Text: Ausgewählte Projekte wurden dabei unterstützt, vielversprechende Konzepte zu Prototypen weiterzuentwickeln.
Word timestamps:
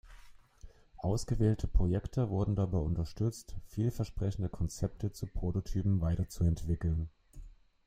Ausgewählte 0.97 1.67
Projekte 1.67 2.31
wurden 2.31 2.55
dabei 2.55 2.79
unterstützt, 2.79 3.53
vielversprechende 3.67 4.49
Konzepte 4.49 5.11
zu 5.11 5.27
Prototypen 5.27 6.01
weiterzuentwickeln. 6.01 7.11